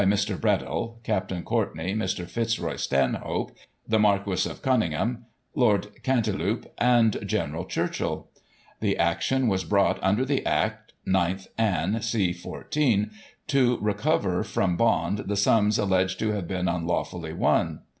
[0.01, 1.45] [1842 Mr, Bredall, Capt.
[1.45, 2.27] Courtney, Mr.
[2.27, 3.55] Fitzroy Stanhope,
[3.87, 8.27] the Mar quis of Conyngham, Lord Cantelupe and General Churchill.
[8.79, 13.11] The action was brought under the Act 9th Anne, c 14,
[13.45, 17.81] to recover from Bond the sums alleged to have been unlawfully won.